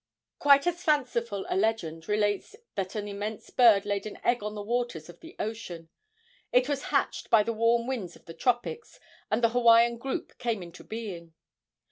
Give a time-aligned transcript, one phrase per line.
[0.39, 4.63] Quite as fanciful a legend relates that an immense bird laid an egg on the
[4.63, 5.89] waters of the ocean.
[6.51, 10.63] It was hatched by the warm winds of the tropics, and the Hawaiian group came
[10.63, 11.35] into being.